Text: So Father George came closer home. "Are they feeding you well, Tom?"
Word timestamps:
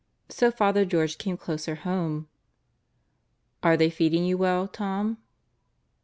So 0.29 0.49
Father 0.49 0.83
George 0.83 1.19
came 1.19 1.37
closer 1.37 1.75
home. 1.75 2.27
"Are 3.61 3.77
they 3.77 3.91
feeding 3.91 4.25
you 4.25 4.35
well, 4.35 4.67
Tom?" 4.67 5.17